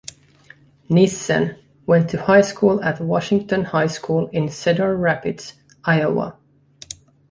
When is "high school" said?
2.23-2.81, 3.65-4.29